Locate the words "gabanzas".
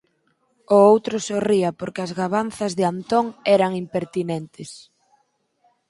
2.19-2.71